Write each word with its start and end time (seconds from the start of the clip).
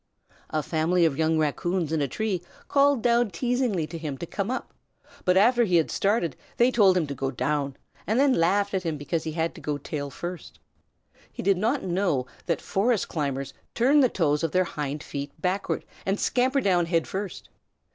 A 0.49 0.63
family 0.63 1.05
of 1.05 1.15
young 1.19 1.37
Raccoons 1.37 1.91
in 1.91 2.01
a 2.01 2.07
tree 2.07 2.41
called 2.67 3.03
down 3.03 3.29
teasingly 3.29 3.85
to 3.85 3.99
him 3.99 4.17
to 4.17 4.25
come 4.25 4.49
up, 4.49 4.73
but 5.25 5.37
after 5.37 5.63
he 5.63 5.75
had 5.75 5.91
started 5.91 6.35
they 6.57 6.71
told 6.71 6.97
him 6.97 7.05
to 7.05 7.13
go 7.13 7.29
down, 7.29 7.77
and 8.07 8.19
then 8.19 8.33
laughed 8.33 8.73
at 8.73 8.81
him 8.81 8.97
because 8.97 9.25
he 9.25 9.33
had 9.33 9.53
to 9.53 9.61
go 9.61 9.77
tail 9.77 10.09
first. 10.09 10.57
He 11.31 11.43
did 11.43 11.57
not 11.59 11.83
know 11.83 12.25
that 12.47 12.61
forest 12.61 13.09
climbers 13.09 13.53
turn 13.75 13.99
the 13.99 14.09
toes 14.09 14.43
of 14.43 14.53
their 14.53 14.63
hind 14.63 15.03
feet 15.03 15.39
backward 15.39 15.85
and 16.03 16.19
scamper 16.19 16.61
down 16.61 16.87
head 16.87 17.05
first. 17.07 17.49